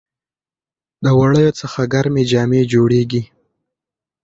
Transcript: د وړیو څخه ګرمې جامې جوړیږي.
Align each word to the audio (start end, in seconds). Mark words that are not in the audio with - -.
د 1.03 1.05
وړیو 1.19 1.57
څخه 1.59 1.81
ګرمې 1.93 2.23
جامې 2.31 2.61
جوړیږي. 2.73 3.21